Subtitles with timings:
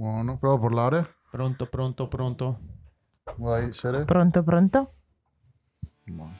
[0.00, 1.14] Buono, prova a parlare.
[1.30, 2.58] Pronto, pronto, pronto.
[3.36, 4.06] Vai, Sere.
[4.06, 4.88] Pronto, pronto?
[6.06, 6.38] Buono.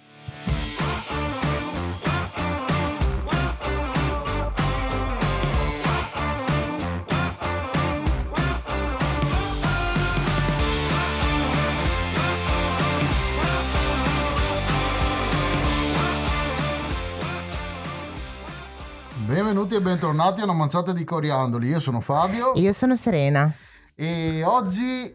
[19.61, 21.69] Benvenuti e bentornati a una manciata di coriandoli.
[21.69, 23.53] Io sono Fabio Io sono Serena.
[23.95, 25.13] e oggi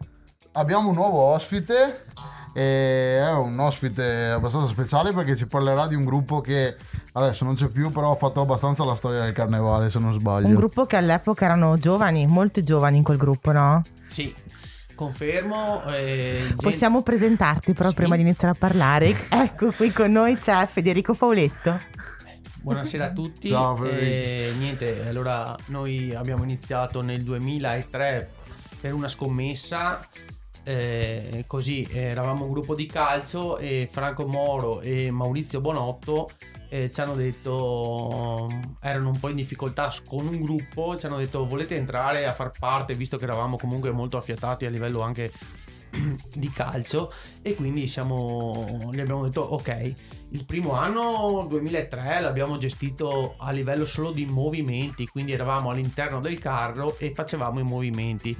[0.52, 2.04] abbiamo un nuovo ospite.
[2.54, 6.76] E è un ospite abbastanza speciale perché ci parlerà di un gruppo che
[7.14, 10.46] adesso non c'è più, però ha fatto abbastanza la storia del carnevale, se non sbaglio.
[10.46, 13.82] Un gruppo che all'epoca erano giovani, molto giovani in quel gruppo, no?
[14.08, 14.32] Sì,
[14.94, 15.84] confermo.
[15.88, 17.96] eh, gente- Possiamo presentarti però Sì.
[17.96, 19.28] prima di iniziare a parlare.
[19.28, 21.80] ecco, qui con noi c'è Federico Fauletto.
[22.66, 23.50] Buonasera a tutti.
[23.50, 24.02] Ciao, Federico.
[24.02, 28.32] Eh, niente, allora noi abbiamo iniziato nel 2003
[28.82, 30.04] per una scommessa.
[30.64, 36.32] eh, così eravamo un gruppo di calcio e Franco Moro e Maurizio Bonotto
[36.70, 38.50] eh, ci hanno detto
[38.82, 42.50] erano un po' in difficoltà con un gruppo ci hanno detto volete entrare a far
[42.58, 45.32] parte visto che eravamo comunque molto affiatati a livello anche
[46.34, 49.94] di calcio e quindi siamo gli abbiamo detto ok
[50.30, 56.40] il primo anno 2003 l'abbiamo gestito a livello solo di movimenti quindi eravamo all'interno del
[56.40, 58.36] carro e facevamo i movimenti.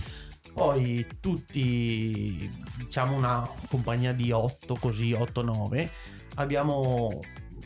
[0.54, 5.90] Poi tutti diciamo una compagnia di 8 così 8-9
[6.36, 7.20] abbiamo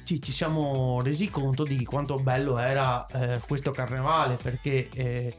[0.04, 5.38] ci, siamo resi conto di quanto bello era eh, questo carnevale perché eh,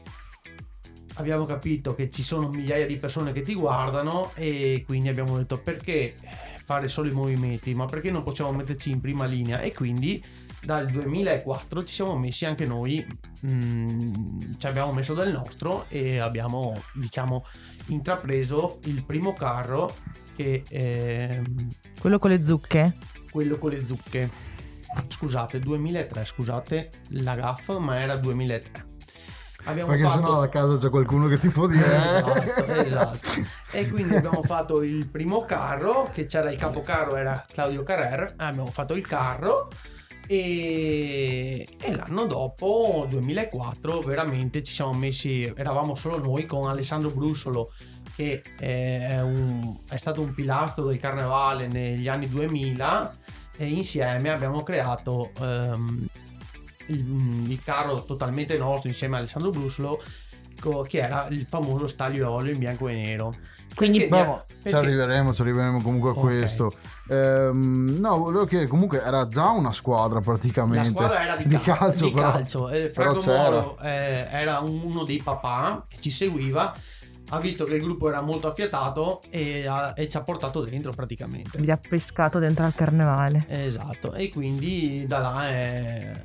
[1.15, 5.57] abbiamo capito che ci sono migliaia di persone che ti guardano e quindi abbiamo detto
[5.59, 6.15] perché
[6.63, 10.23] fare solo i movimenti ma perché non possiamo metterci in prima linea e quindi
[10.63, 13.05] dal 2004 ci siamo messi anche noi
[13.45, 17.45] mm, ci abbiamo messo del nostro e abbiamo diciamo
[17.87, 19.93] intrapreso il primo carro
[20.35, 22.97] che ehm, Quello con le zucche.
[23.31, 24.29] quello con le zucche.
[25.07, 28.90] Scusate, 2003, scusate la gaffa, ma era 2003.
[29.65, 30.15] Abbiamo Perché fatto...
[30.15, 31.85] sennò a casa c'è qualcuno che ti può dire.
[31.91, 33.19] Esatto, esatto.
[33.71, 38.67] E quindi abbiamo fatto il primo carro, che c'era il capocarro, era Claudio Carrer, abbiamo
[38.67, 39.69] fatto il carro
[40.27, 47.71] e, e l'anno dopo, 2004, veramente ci siamo messi, eravamo solo noi con Alessandro Brusolo,
[48.15, 53.13] che è, un- è stato un pilastro del carnevale negli anni 2000
[53.57, 56.07] e insieme abbiamo creato ehm,
[56.91, 60.01] il, il carro totalmente nostro insieme a Alessandro Brusolo
[60.59, 63.35] co- che era il famoso staglio olio in bianco e nero.
[63.73, 66.19] Quindi, Perché- No, ci perché- arriveremo, ci arriveremo comunque a Ok.
[66.19, 66.73] questo.
[67.09, 70.77] Ehm, no, volevo che comunque era già una squadra praticamente.
[70.77, 72.31] La squadra era di, di cal- calcio, di però.
[72.31, 72.69] calcio.
[72.69, 73.23] Eh, Franco.
[73.31, 76.75] Moro eh, era uno dei papà che ci seguiva,
[77.29, 80.91] ha visto che il gruppo era molto affiatato e, ha- e ci ha portato dentro
[80.91, 81.57] praticamente.
[81.59, 83.45] Vi ha pescato dentro al carnevale.
[83.47, 86.23] Esatto, e quindi da là è-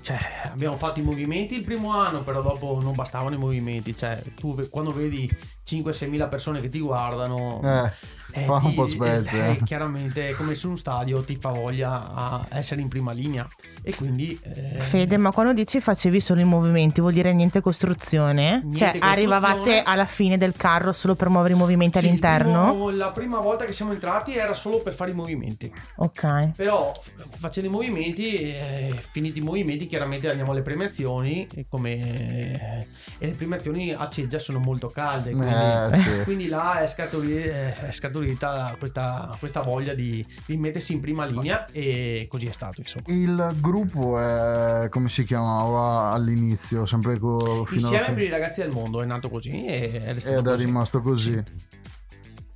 [0.00, 3.94] cioè, abbiamo fatto i movimenti il primo anno, però dopo non bastavano i movimenti.
[3.94, 5.30] Cioè, tu quando vedi
[5.64, 7.92] 5-6 mila persone che ti guardano, Eh,
[8.40, 9.60] fa un po' specie, eh, eh.
[9.64, 13.46] chiaramente è come su un stadio ti fa voglia a essere in prima linea.
[13.84, 14.38] E quindi.
[14.42, 18.60] eh, Fede, ma quando dici facevi solo i movimenti, vuol dire niente costruzione?
[18.62, 19.12] Niente cioè, costruzione.
[19.12, 22.68] arrivavate alla fine del carro solo per muovere i movimenti sì, all'interno?
[22.68, 25.72] primo- la prima volta che siamo entrati era solo per fare i movimenti.
[25.96, 26.50] Ok.
[26.56, 26.92] Però
[27.30, 31.48] facendo i movimenti, eh, finiti i movimenti, chiaramente andiamo alle premiazioni.
[31.52, 32.86] E, come,
[33.18, 35.32] e le premiazioni a Ceggia sono molto calde.
[35.32, 36.22] Quindi, eh, sì.
[36.24, 37.88] quindi là è, scaturi- è
[38.22, 41.66] scaturita questa, questa voglia di, di mettersi in prima linea.
[41.72, 43.04] E così è stato, insomma.
[43.08, 48.70] Il gruppo è come si chiamava all'inizio, sempre co- Insieme alla per i ragazzi del
[48.70, 51.42] mondo è nato così e è ed è rimasto così.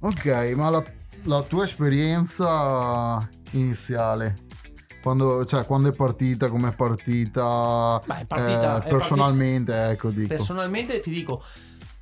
[0.01, 0.85] Ok, ma la,
[1.25, 4.37] la tua esperienza iniziale,
[5.03, 10.11] quando, cioè, quando è partita, come è partita, Beh, è partita- eh, è personalmente, ecco,
[10.11, 10.29] dico.
[10.29, 11.43] Personalmente ti dico,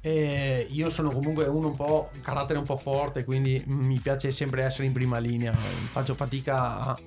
[0.05, 4.63] eh, io sono comunque uno un po', carattere un po' forte, quindi mi piace sempre
[4.63, 6.99] essere in prima linea, faccio fatica a,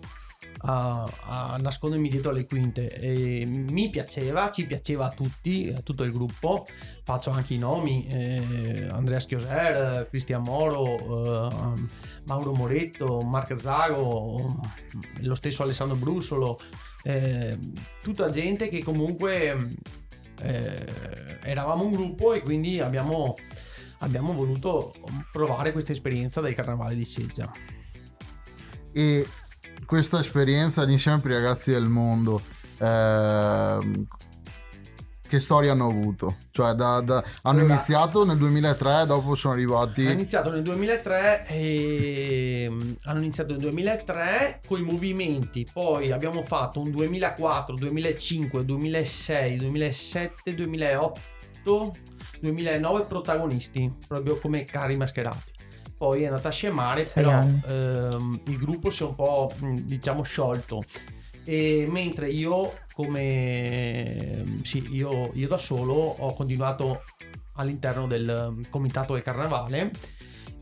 [0.62, 1.10] a-
[1.54, 2.88] a nascondermi dietro le quinte.
[3.00, 6.66] E mi piaceva, ci piaceva a tutti, a tutto il gruppo,
[7.04, 11.82] faccio anche i nomi, eh, Andrea Schioser, Cristian Moro, eh,
[12.26, 14.60] Mauro Moretto, Marco Zago,
[15.20, 16.60] lo stesso Alessandro Brusolo,
[17.04, 17.58] eh,
[18.02, 19.76] tutta gente che comunque
[20.42, 23.36] eh, eravamo un gruppo e quindi abbiamo,
[24.00, 24.94] abbiamo voluto
[25.32, 27.52] provare questa esperienza del carnavale di Seggia.
[28.92, 29.28] E
[29.86, 32.42] questa esperienza insieme per ragazzi del mondo,
[32.80, 34.08] ehm,
[35.28, 36.38] che storia hanno avuto?
[36.52, 40.04] Cioè, da- da- hanno Allora- iniziato nel 2003, dopo sono Hanno arrivati.
[40.04, 46.80] iniziato nel 2003 e mm, hanno iniziato nel 2003 con i movimenti, poi abbiamo fatto
[46.82, 51.96] un 2004, 2005, 2006, 2007, 2008,
[52.42, 55.56] 2009 protagonisti, proprio come cari mascherati.
[55.98, 59.76] Poi è andata a scemare, Sei però ehm, il gruppo si è un po' mh,
[59.82, 60.84] diciamo sciolto.
[61.44, 67.04] E mentre io come sì, io, io da solo ho continuato
[67.54, 69.92] all'interno del mm, comitato del carnevale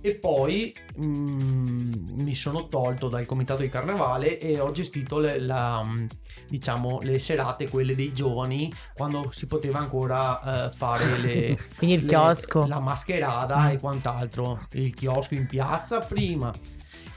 [0.02, 5.82] e poi mm, mi sono tolto dal comitato di carnevale e ho gestito le, la,
[5.84, 6.06] mm,
[6.50, 12.02] diciamo, le serate, quelle dei giovani, quando si poteva ancora eh, fare le, Quindi il
[12.04, 12.66] le- chiosco.
[12.68, 13.68] la mascherada Mm.
[13.68, 14.68] e quant'altro.
[14.74, 16.54] Il chiosco in piazza prima.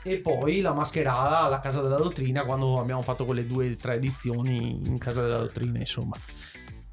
[0.08, 3.96] E poi la mascherada alla Casa della Dottrina quando abbiamo fatto quelle due o tre
[3.96, 6.16] edizioni in Casa della Dottrina, insomma.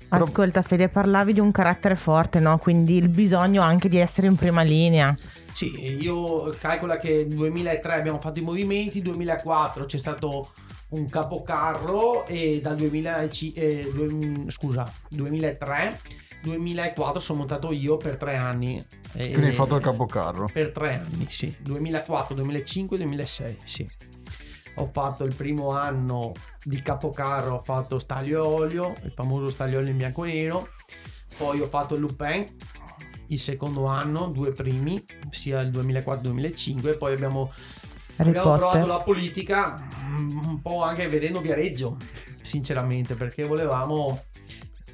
[0.10, 2.58] Ascolta Fede, parlavi di un carattere forte, no?
[2.58, 5.16] Quindi il bisogno anche di essere in prima linea.
[5.54, 10.52] Sì, io calcola che nel 2003 abbiamo fatto i movimenti, 2004 c'è stato
[10.90, 16.00] un capocarro e dal 2000, eh, due- scusa, 2003,
[16.46, 18.78] 2004 sono montato io per tre anni.
[19.14, 20.50] E- Quindi hai fatto il capocarro.
[20.52, 21.56] Per tre anni, sì.
[21.60, 23.90] 2004, 2005, 2006, sì.
[24.76, 26.34] Ho fatto il primo anno
[26.64, 30.34] di capocarro, ho fatto staglio e olio, il famoso staglio e olio in bianco e
[30.34, 30.70] nero.
[31.38, 32.46] Poi ho fatto il Lupin,
[33.28, 36.88] il secondo anno, due primi, sia il 2004-2005.
[36.90, 37.52] E poi abbiamo,
[38.18, 41.98] abbiamo provato la politica mm, un po' anche vedendo Viareggio,
[42.42, 44.26] sinceramente, perché volevamo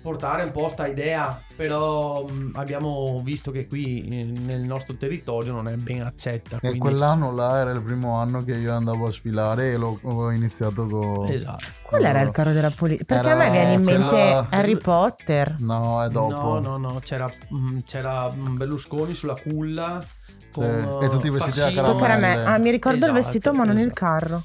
[0.02, 5.54] portare un po' sta idea, però mh, abbiamo visto che qui eh, nel nostro territorio
[5.54, 6.56] non è ben accetta.
[6.56, 6.80] E Quindi...
[6.80, 10.86] quell'anno là era il primo anno che io andavo a sfilare e l'ho, ho iniziato
[10.86, 11.28] con...
[11.30, 11.66] Esatto.
[11.84, 13.16] Qual era il carro della politica?
[13.16, 15.56] Perché a me Era- viene in mente c'era- Harry Potter.
[15.60, 16.60] No, è dopo.
[16.60, 20.04] No, no, no, c'era, mh, c'era mh, Berlusconi sulla culla
[20.52, 22.00] con Sì, e tutti vestiti da caramelle.
[22.00, 22.46] caramelle.
[22.46, 23.94] Ah, mi ricordo il Esatto, vestito, ma non il esatto.
[23.96, 24.42] carro.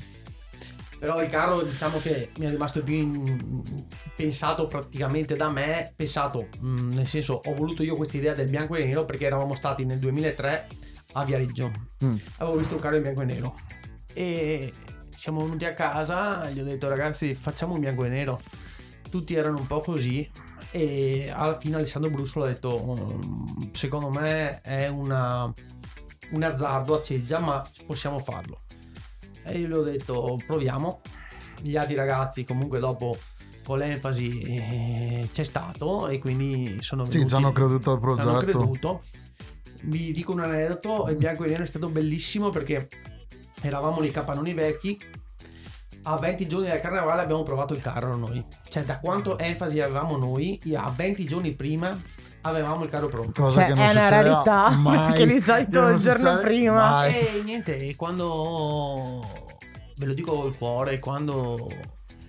[0.99, 3.85] Però il carro diciamo che mi è rimasto più in-
[4.15, 8.77] pensato praticamente da me, pensato mh, nel senso ho voluto io questa idea del bianco
[8.77, 10.69] e nero perché eravamo stati nel 2003
[11.13, 11.71] a Viareggio,
[12.05, 12.17] Mm.
[12.39, 13.55] avevo visto un carro in bianco e nero
[14.13, 14.73] e
[15.15, 18.41] siamo venuti a casa, gli ho detto ragazzi facciamo un bianco e nero,
[19.11, 20.29] tutti erano un po' così
[20.71, 25.53] e alla fine Alessandro Brusso ha detto "Mm, secondo me è una,
[26.31, 28.61] un azzardo a ceggia ma possiamo farlo.
[29.47, 31.01] E io gli ho detto proviamo.
[31.61, 33.17] Gli altri ragazzi comunque dopo
[33.65, 37.29] con l'enfasi eh, c'è stato e quindi sono Sì, venuti.
[37.31, 38.59] ci hanno creduto al ci hanno progetto.
[38.59, 39.03] creduto.
[39.83, 42.89] Vi dico un aneddoto, il bianco e nero è stato bellissimo perché
[43.63, 44.99] eravamo nei capannoni vecchi.
[46.03, 48.45] A 20 giorni dal carnevale abbiamo provato il carro noi.
[48.69, 52.01] Cioè, da quanto enfasi avevamo noi, a 20 giorni prima
[52.47, 53.43] avevamo il carro pronto.
[53.43, 56.91] Cosa Cioè, che non è una rarità, mai, perché di solito che il giorno prima.
[56.91, 57.15] mai.
[57.15, 59.51] E niente, quando
[59.97, 61.69] ve lo dico col cuore, quando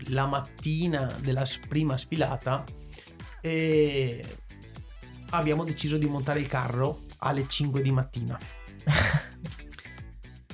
[0.10, 2.64] la mattina della prima sfilata
[3.42, 4.24] eh,
[5.32, 8.38] abbiamo deciso di montare il carro alle 5 di mattina.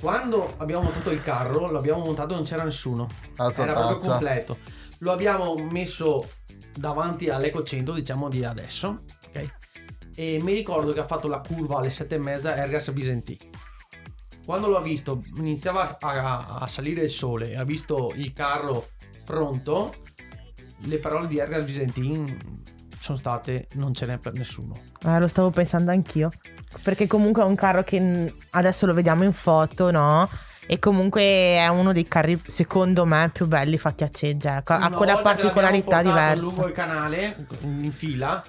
[0.00, 4.10] Quando abbiamo montato il carro, l'abbiamo montato non c'era nessuno, Alza era proprio tazza.
[4.10, 4.58] completo.
[4.98, 6.28] Lo abbiamo messo
[6.74, 9.04] davanti all'ecocentro, diciamo di adesso?
[10.14, 13.38] E mi ricordo che ha fatto la curva alle sette e mezza Ergas Visentì.
[14.44, 18.88] Quando l'ho visto, iniziava a, a salire il sole e ha visto il carro
[19.24, 19.94] pronto,
[20.80, 22.62] le parole di Ergas Visentin
[22.98, 24.78] sono state non ce n'è per nessuno.
[25.04, 26.30] Eh, lo stavo pensando anch'io.
[26.82, 30.28] Perché comunque è un carro che adesso lo vediamo in foto, no?
[30.66, 34.58] E comunque è uno dei carri, secondo me, più belli fatti a ceggia.
[34.58, 36.42] ecco, Ha quella particolarità diversa.
[36.42, 38.42] lungo il canale in fila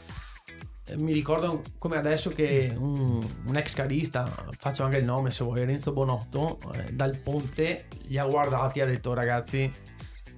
[0.98, 4.26] mi ricordo come adesso che un, un ex carista
[4.58, 8.82] faccio anche il nome se vuoi Renzo Bonotto eh, dal ponte li ha guardati e
[8.84, 9.72] ha detto ragazzi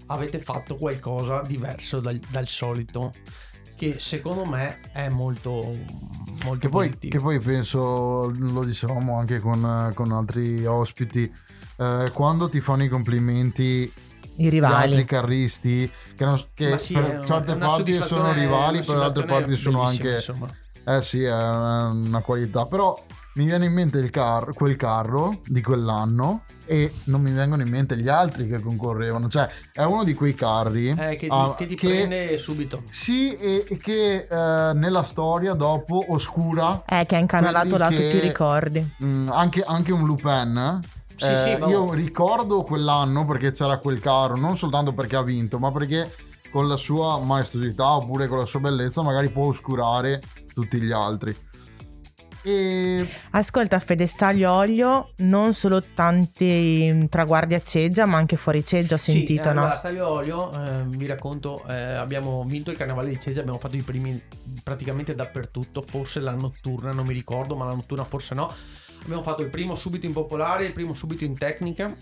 [0.08, 3.12] avete fatto qualcosa diverso dal, dal solito
[3.76, 5.76] che secondo me è molto
[6.44, 11.32] molto Che poi, che poi penso, lo dicevamo anche con, con altri ospiti,
[11.78, 13.92] eh, quando ti fanno i complimenti
[14.38, 15.06] I gli altri rivali.
[15.06, 20.14] carristi, che, non- che sì, per certe parti sono rivali, per altre parti sono anche...
[20.14, 20.50] insomma.
[20.86, 22.98] Eh sì, è una, qualità, però
[23.34, 27.68] mi viene in mente il car- quel carro di quell'anno e non mi vengono in
[27.68, 31.56] mente gli altri che concorrevano, cioè è uno di quei carri Eh, che ti, ah,
[31.56, 37.18] che ti prende subito Sì, e, e che eh, nella storia dopo oscura Eh, che
[37.18, 38.94] ha incanalato là che- tutti i ricordi.
[39.04, 40.80] mm, anche, anche un Lupin.
[41.18, 45.24] Sì, Eh, sì, ma- io ricordo quell'anno perché c'era quel carro, non soltanto perché ha
[45.24, 46.14] vinto, ma perché
[46.52, 50.22] con la sua maestosità oppure con la sua bellezza magari può oscurare
[50.54, 51.36] tutti gli altri.
[52.44, 58.64] E Ascolta Fede Staglio Olio, non solo tanti mm, traguardi a Ceggia, ma anche fuori
[58.64, 59.62] Ceggia ho sentito, sì, eh, no?
[59.62, 63.76] allora, Stadio Olio, eh, vi racconto, eh, abbiamo vinto il carnevale di Ceggia, abbiamo fatto
[63.76, 64.22] i primi
[64.64, 68.54] praticamente dappertutto, forse la notturna, non mi ricordo, ma la notturna forse no.
[69.04, 71.96] Abbiamo fatto il primo subito in popolare, il primo subito in tecnica.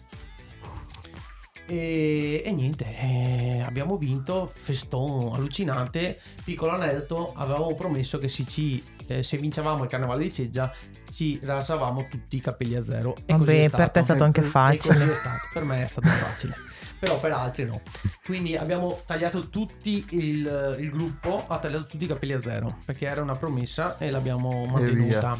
[1.67, 6.19] E, e niente, eh, abbiamo vinto, festone allucinante.
[6.43, 10.71] Piccolo aneddoto, avevamo promesso che se, ci, eh, se vincevamo il carnevale di Ceggia
[11.09, 13.15] ci rasavamo tutti i capelli a zero.
[13.25, 14.93] E così Vabbè, per te è stato anche E facile.
[14.93, 16.55] così è stato, per me è stato facile.
[16.99, 17.81] Però per altri no.
[18.23, 23.05] Quindi abbiamo tagliato tutti il, il gruppo, ha tagliato tutti i capelli a zero, perché
[23.05, 25.37] era una promessa e l'abbiamo mantenuta.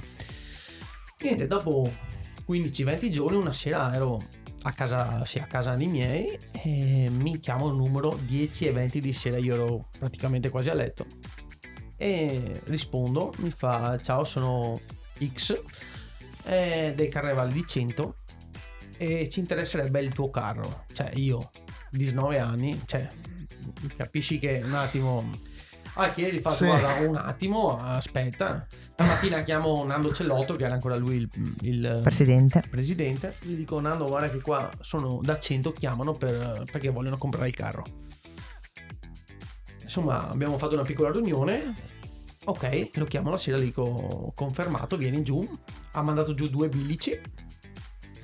[1.26, 1.92] Niente, dopo
[2.48, 4.24] 15-20 giorni, una sera ero
[4.62, 9.02] a casa, sì, a casa dei miei e mi chiamo il numero 10 e 20
[9.02, 11.08] di sera, io ero praticamente quasi a letto.
[11.98, 14.80] E rispondo, mi fa ciao sono
[15.20, 15.60] X
[16.44, 18.18] eh, del carnevale di 100
[18.98, 20.86] e ci interesserebbe il tuo carro.
[20.94, 21.50] Cioè io,
[21.90, 23.10] 19 anni, cioè
[23.98, 25.54] capisci che un attimo...
[25.98, 26.66] Ah, che gli faccio, Sì.
[26.66, 28.68] guarda, un attimo, aspetta.
[28.94, 31.30] Stamattina chiamo Nando Cellotto, che era ancora lui il,
[31.62, 32.64] il Presidente.
[32.70, 33.36] presidente.
[33.42, 37.56] Gli dico, Nando, guarda che qua sono da 100, chiamano per- perché vogliono comprare il
[37.56, 37.84] carro.
[39.82, 41.74] Insomma, abbiamo fatto una piccola riunione.
[42.46, 45.48] Ok, lo chiamo la sera, gli dico, confermato, vieni giù.
[45.94, 47.20] Ha mandato giù due bilici.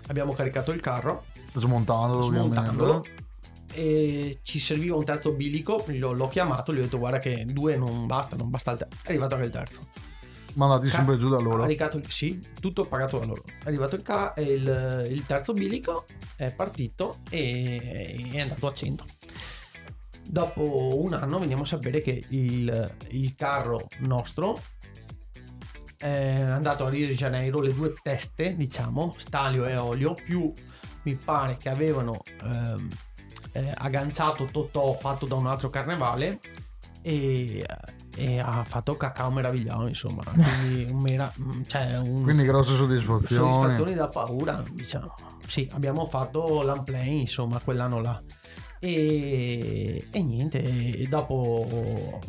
[0.07, 2.95] Abbiamo caricato il carro, smontandolo, smontandolo.
[2.97, 3.20] ovviamente.
[3.73, 5.83] E ci serviva un terzo bilico.
[5.87, 8.75] L'ho, l'ho chiamato, gli ho detto, guarda che due non basta, non basta.
[8.77, 9.87] È arrivato anche il terzo.
[10.53, 11.61] Mandati Ca- sempre giù da loro.
[11.61, 13.43] Caricato sì, tutto pagato da loro.
[13.45, 19.05] È arrivato il, ca- il, il terzo bilico, è partito e è andato a 100.
[20.23, 24.59] Dopo un anno veniamo a sapere che il, il carro nostro
[25.97, 30.51] è andato a Rio de Janeiro, le due teste, diciamo, Stalio e Olio, più
[31.03, 32.89] mi pare che avevano ehm,
[33.53, 36.39] eh, agganciato Totò fatto da un altro carnevale
[37.01, 37.65] e,
[38.15, 40.23] e ha fatto cacao meravigliato, insomma.
[40.31, 41.33] Quindi un mera-
[41.67, 43.51] cioè un, Quindi grosse soddisfazioni.
[43.53, 45.13] soddisfazioni da paura, diciamo.
[45.45, 48.21] Sì, abbiamo fatto l'unplay, insomma, quell'anno là.
[48.79, 52.19] E, e niente, e dopo,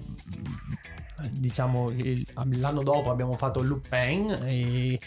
[1.31, 1.93] diciamo,
[2.50, 4.99] l'anno dopo abbiamo fatto il Lupin e,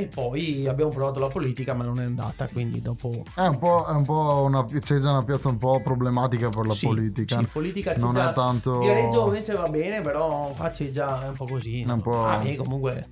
[0.00, 3.24] e poi abbiamo provato la politica, ma non è andata, quindi dopo...
[3.34, 6.66] È un po', è un po' una, Ceggia è una piazza un po' problematica per
[6.68, 7.38] la Sì, politica.
[7.40, 8.78] sì, politica non Ceggia- è tanto.
[8.78, 11.82] Viareggio invece va bene, però qua c'è già è un po' così.
[11.82, 13.08] È un po'- Vabbè, comunque,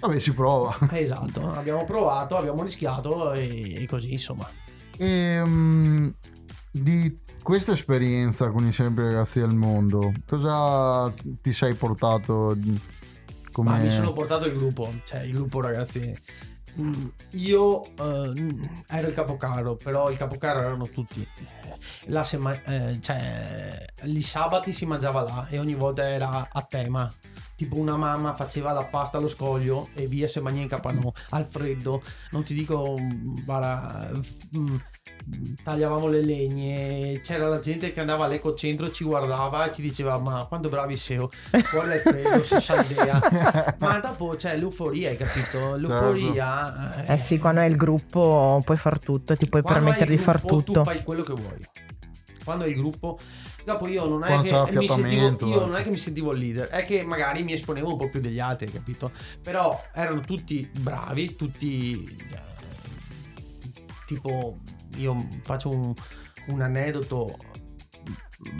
[0.00, 0.74] Vabbè, si prova.
[0.90, 4.48] esatto, abbiamo provato, abbiamo rischiato e, e così, insomma.
[4.96, 6.08] E mm,
[6.70, 12.56] di questa esperienza con i sempre ragazzi del mondo, cosa ti sei portato
[13.60, 16.16] come Ma mi sono portato il gruppo, cioè il gruppo ragazzi.
[17.30, 18.32] Io eh,
[18.88, 21.26] ero il capocarro, però il capocarro erano tutti.
[22.06, 27.12] La sema- eh, cioè, gli sabati si mangiava là e ogni volta era a tema.
[27.56, 31.44] Tipo una mamma faceva la pasta allo scoglio e via se mangia in capano al
[31.46, 32.02] freddo.
[32.30, 34.76] Non ti dico, mm,
[35.62, 37.20] tagliavamo le legne.
[37.22, 41.28] C'era la gente che andava all'ecocentro, ci guardava e ci diceva: Ma quanto bravi siamo,
[41.70, 43.76] guarda il freddo, si sa idea.
[43.78, 45.76] Ma dopo c'è l'euforia, hai capito?
[45.76, 46.59] L'euforia.
[47.06, 50.38] Eh sì, quando hai il gruppo puoi far tutto, ti puoi quando permettere di far
[50.38, 50.72] gruppo, tutto.
[50.80, 51.68] Tu fai quello che vuoi.
[52.44, 53.18] Quando hai il gruppo.
[53.62, 55.66] Dopo io non è che mi sentivo, io eh.
[55.66, 58.18] non è che mi sentivo il leader, è che magari mi esponevo un po' più
[58.18, 59.12] degli altri, capito?
[59.42, 62.02] Però erano tutti bravi, tutti
[62.32, 62.50] eh,
[64.06, 64.58] tipo
[64.96, 65.94] io faccio un,
[66.46, 67.36] un aneddoto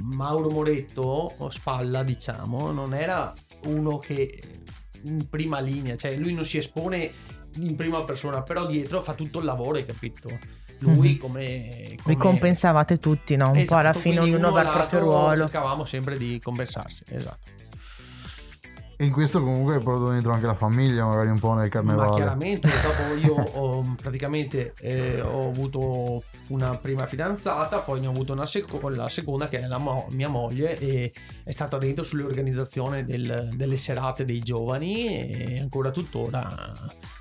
[0.02, 4.42] Mauro Moretto spalla diciamo non era uno che
[5.02, 7.10] in prima linea cioè lui non si espone
[7.56, 10.38] in prima persona però dietro fa tutto il lavoro hai capito
[10.80, 11.18] lui Mhm.
[11.18, 13.48] come, Vi compensavate tutti, no?
[13.48, 15.36] Un po' Esatto, alla fine quindi ognuno uno aveva il proprio ruolo.
[15.42, 17.50] cercavamo sempre di compensarsi esatto
[19.00, 21.68] E in questo comunque hai portato dentro anche la famiglia, magari un po' nel Ma
[21.70, 22.10] carnevale.
[22.16, 28.34] chiaramente dopo io ho praticamente eh, ho avuto una prima fidanzata, poi ne ho avuto
[28.34, 33.06] una seco- la seconda che è la mo- mia moglie e è stata dentro sull'organizzazione
[33.06, 36.54] del- delle serate dei giovani e ancora tuttora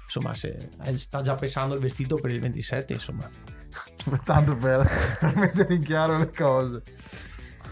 [0.03, 3.29] insomma se, eh, sta già pensando il vestito per il 27 insomma.
[4.25, 4.85] Tanto per,
[5.17, 6.81] per mettere in chiaro le cose.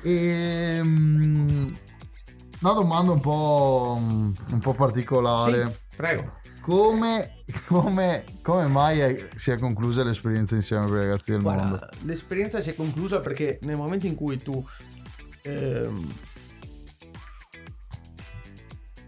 [0.02, 1.74] E, mm,
[2.62, 5.68] una domanda un po', mm, un po' particolare.
[5.68, 6.34] Sì, prego.
[6.62, 11.78] Come, come, come mai è- si è conclusa l'esperienza insieme con i ragazzi del mondo?
[11.78, 14.66] Guarda, l'esperienza si è conclusa perché nel momento in cui tu
[15.44, 16.14] ehm,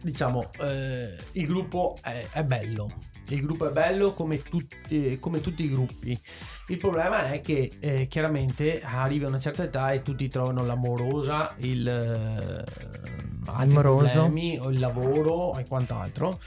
[0.01, 2.91] diciamo, eh, il gruppo è, è bello.
[3.27, 6.19] Il gruppo è bello come tutti, come tutti i gruppi.
[6.67, 11.53] Il problema è che eh, chiaramente arrivi a una certa età e tutti trovano l'amorosa,
[11.57, 12.65] il,
[13.53, 14.21] altri Amoroso.
[14.21, 16.39] problemi, o il lavoro e quant'altro.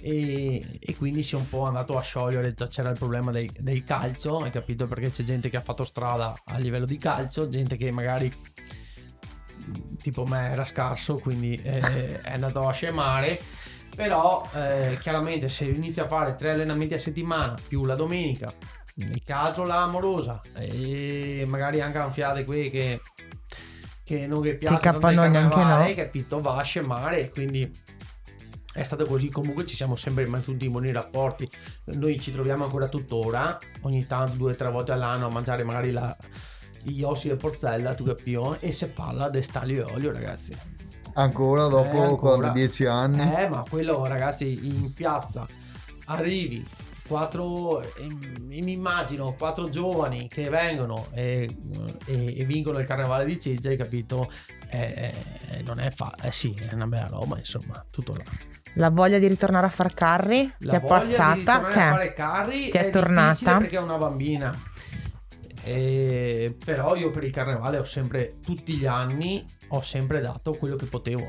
[0.00, 2.54] E, e quindi si è un po' andato a sciogliere.
[2.68, 4.86] C'era il problema del, del calcio, hai capito?
[4.86, 8.32] Perché c'è gente che ha fatto strada a livello di calcio, gente che magari
[10.00, 13.40] tipo me era scarso, quindi eh, è andato a scemare.
[13.96, 18.52] Però eh, chiaramente se inizi a fare tre allenamenti a settimana più la domenica,
[18.94, 23.00] il che altro la amorosa e magari anche anfiate qui che,
[24.08, 25.94] che non vi piace tanto il cappano neanche carnevale, no.
[25.94, 26.40] capito?
[26.40, 27.70] Va a scemare, quindi
[28.72, 29.30] è stato così.
[29.30, 31.46] Comunque ci siamo sempre mantenuti in buoni rapporti.
[31.84, 35.90] Noi ci troviamo ancora tuttora, ogni tanto due o tre volte all'anno a mangiare magari
[35.90, 36.16] la,
[36.80, 38.58] gli ossi e porzella, tu capivo?
[38.60, 40.56] E se parla di staglio e olio, ragazzi.
[41.12, 42.48] Ancora dopo Eh, ancora.
[42.48, 43.20] dieci anni.
[43.34, 45.46] Eh, ma quello, ragazzi, in piazza
[46.06, 46.64] arrivi
[47.08, 47.82] quattro,
[48.40, 51.56] mi immagino quattro giovani che vengono e,
[52.06, 54.30] e- e vincono il carnevale di Ceggia, hai capito?
[54.70, 55.14] Eh,
[55.50, 58.24] eh, non è fa, eh sì, è una bella roba, insomma, tutto là.
[58.74, 61.34] La voglia di ritornare a far carri La ti è di passata?
[61.34, 63.58] ritornare Cioè, a fare carri ti è è tornata?
[63.58, 64.54] perché è una bambina.
[65.64, 70.76] E- però io per il carnevale ho sempre, tutti gli anni, ho sempre dato quello
[70.76, 71.28] che potevo.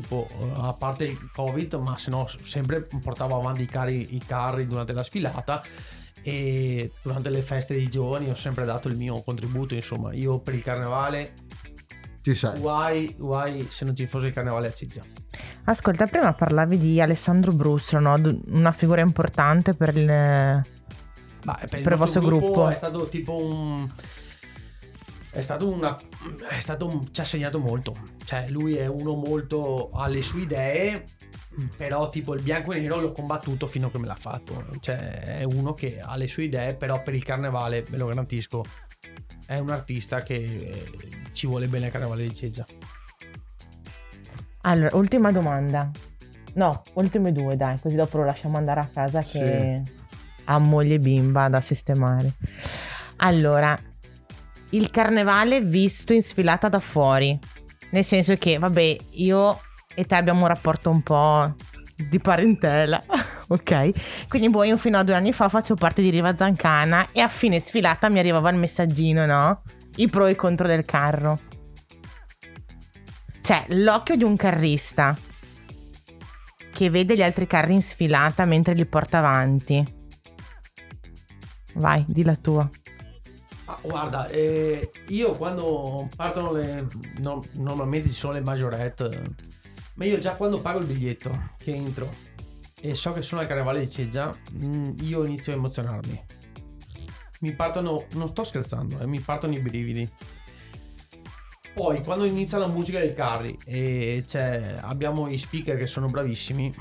[0.00, 4.18] Tipo, eh, a parte il covid, ma se no sempre portavo avanti i carri, i
[4.24, 5.60] carri durante la sfilata
[6.22, 9.74] e durante le feste dei giovani ho sempre dato il mio contributo.
[9.74, 11.34] Insomma, io per il carnevale,
[12.22, 12.60] Ci sei.
[12.60, 15.02] guai, guai se non ci fosse il carnevale a Ciggia.
[15.64, 18.40] ascolta, prima parlavi di Alessandro Brustolo, no?
[18.50, 20.06] Una figura importante per il...
[20.06, 22.68] Ma per il, Per il nostro vostro gruppo.
[22.68, 23.90] è stato tipo un.
[25.30, 25.98] È stato una.
[26.48, 27.94] È stato un- ci ha segnato molto.
[28.24, 29.90] Cioè, lui è uno molto.
[29.92, 31.04] ha le sue idee.
[31.76, 34.64] Però, tipo, il bianco e nero l'ho combattuto fino a che me l'ha fatto.
[34.80, 38.64] Cioè, è uno che ha le sue idee, però per il carnevale, ve lo garantisco,
[39.46, 40.92] è un artista che eh,
[41.32, 42.64] ci vuole bene al carnevale di Ceggia.
[44.62, 45.90] Allora, ultima domanda.
[46.54, 49.82] No, ultime due, dai, così dopo lo lasciamo andare a casa che
[50.44, 52.34] ha moglie e bimba da sistemare.
[53.16, 53.78] Allora,
[54.70, 57.38] il carnevale visto in sfilata da fuori.
[57.90, 59.60] Nel senso che, vabbè, io
[59.94, 61.54] e te abbiamo un rapporto un po'
[61.96, 63.02] di parentela,
[63.48, 64.28] ok?
[64.28, 67.28] Quindi boh, io fino a due anni fa faccio parte di Riva Zancana e a
[67.28, 69.62] fine sfilata mi arrivava il messaggino, no?
[69.96, 71.40] I pro e i contro del carro.
[73.40, 75.16] C'è l'occhio di un carrista
[76.72, 79.96] che vede gli altri carri in sfilata mentre li porta avanti.
[81.74, 82.68] Vai, di la tua.
[83.88, 86.86] Guarda, eh, io quando partono le.
[87.20, 89.34] no- normalmente ci sono le majorette.
[89.94, 92.12] Ma io già quando pago il biglietto che entro
[92.80, 96.24] e so che sono al carnevale di Ceggia, mm, io inizio a emozionarmi.
[97.40, 98.04] Mi partono.
[98.12, 100.08] Non sto scherzando, eh, mi partono i brividi.
[101.72, 106.74] Poi quando inizia la musica dei carri e c'è, abbiamo i speaker che sono bravissimi,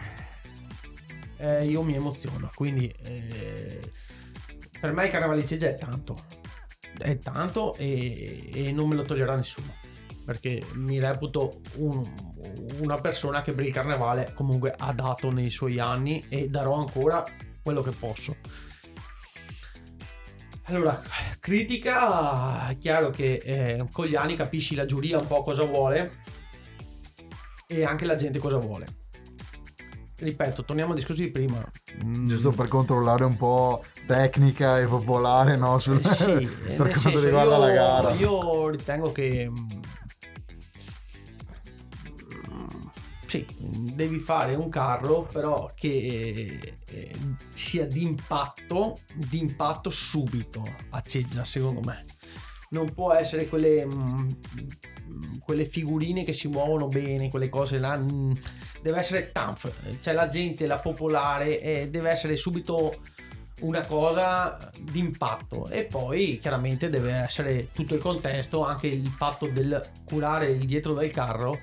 [1.38, 2.52] eh, io mi emoziono.
[2.54, 3.92] Quindi eh,
[4.78, 6.36] per me il carnevale di Ceggia è tanto
[6.98, 9.76] è tanto e, e non me lo toglierà nessuno
[10.26, 12.06] perché mi reputo un-
[12.82, 17.24] una persona che per il carnevale comunque ha dato nei suoi anni e darò ancora
[17.64, 18.36] quello che posso.
[20.64, 21.02] Allora
[21.40, 26.20] critica è chiaro che eh, con gli anni capisci la giuria un po' cosa vuole
[27.66, 29.07] e anche la gente cosa vuole
[30.18, 31.64] ripeto torniamo al discorso di prima
[32.04, 35.80] Mm, Giusto per controllare un po' tecnica e popolare, no?
[35.80, 36.32] Sul, Eh sì,
[36.68, 38.12] eh, per quanto riguarda io, la gara.
[38.12, 39.68] Io ritengo che mm,
[43.26, 47.16] sì, devi fare un carro però che eh,
[47.54, 52.06] sia d'impatto, d'impatto subito a Ceggia, secondo me.
[52.70, 54.30] Non può essere quelle, mm,
[55.44, 57.98] quelle figurine che si muovono bene, quelle cose là.
[57.98, 58.32] mm,
[58.82, 63.02] Deve essere tanf, cioè la gente, la popolare, eh, deve essere subito
[63.62, 69.84] una cosa d'impatto e poi chiaramente deve essere tutto il contesto, anche il fatto del
[70.06, 71.60] curare il dietro del carro.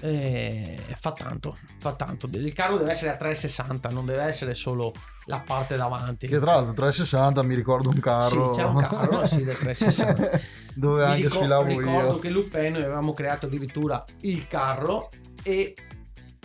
[0.00, 2.28] eh, fa tanto, fa tanto.
[2.32, 4.92] Il carro deve essere a 360, non deve essere solo
[5.26, 6.26] la parte davanti.
[6.26, 8.52] Che tra l'altro 360 mi ricordo un carro.
[8.52, 10.40] Sì, c'è un carro, sì, da 360.
[10.74, 12.18] Dove Mi anche ricor- sfilavo ricordo io.
[12.18, 15.10] che Lupin noi avevamo creato addirittura il carro
[15.42, 15.74] e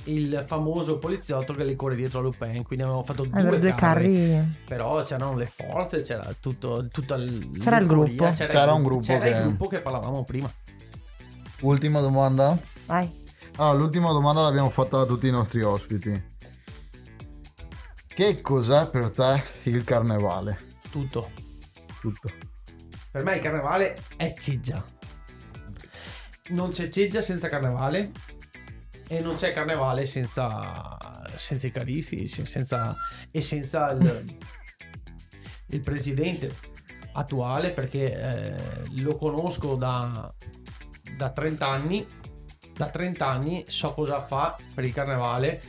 [0.04, 2.64] il famoso poliziotto che le corre dietro a Lupin.
[2.64, 4.04] Quindi avevamo fatto due, Avere due carri.
[4.30, 4.56] carri.
[4.68, 8.32] Però c'erano le forze, c'era tutto, tutta l- C'era il gruppo.
[8.34, 10.52] C'era un gruppo c'era che- il gruppo che parlavamo prima.
[11.62, 12.58] Ultima domanda?
[12.86, 13.10] Vai.
[13.58, 16.36] Allora, l'ultima domanda l'abbiamo fatta a tutti i nostri ospiti.
[18.18, 20.58] Che cos'è per te il carnevale?
[20.90, 21.30] Tutto.
[22.02, 22.34] Tutto.
[23.12, 24.84] Per me il carnevale è ceggia.
[26.48, 28.10] Non c'è ceggia senza carnevale.
[29.08, 30.98] E non c'è carnevale senza,
[31.36, 32.96] senza i caristi se- senza,
[33.30, 34.26] e senza il,
[35.70, 36.56] il presidente
[37.14, 38.56] attuale perché eh,
[39.00, 40.34] lo conosco da,
[41.16, 42.08] da 30 anni.
[42.74, 45.62] Da 30 anni so cosa fa per il carnevale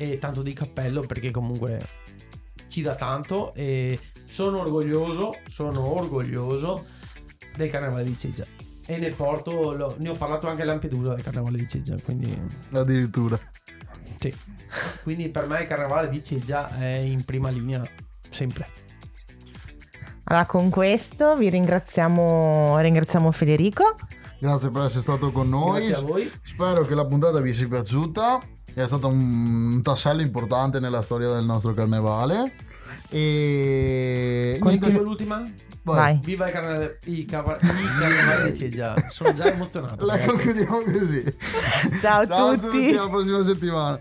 [0.00, 1.78] e tanto di cappello perché comunque
[2.68, 6.86] ci dà tanto e sono orgoglioso, sono orgoglioso
[7.54, 8.46] del carnevale di Ceggia.
[8.86, 12.34] E ne porto, lo- ne ho parlato anche a Lampedusa del carnevale di Ceggia, quindi
[12.72, 13.38] Addirittura.
[14.18, 14.34] sì.
[15.02, 17.86] Quindi per me il carnevale di Ceggia è in prima linea
[18.30, 18.68] sempre.
[20.24, 23.96] Allora, con questo vi ringraziamo, ringraziamo Federico.
[24.38, 25.86] Grazie per essere stato con noi.
[25.86, 26.30] Grazie a voi.
[26.42, 28.40] Spero che la puntata vi sia piaciuta.
[28.72, 32.52] È stato un, tassello importante nella storia del nostro carnevale.
[33.08, 35.42] E niente, l'ultima?
[35.82, 36.20] Vai.
[36.22, 37.58] Viva il carnevale, il cava-
[38.44, 38.94] di Ceggia.
[39.08, 40.04] Sono già emozionato.
[40.04, 40.30] La ragazzi.
[40.30, 41.24] concludiamo così.
[42.00, 42.68] Ciao a Ciao a tutti.
[42.68, 44.00] tutti, alla prossima settimana.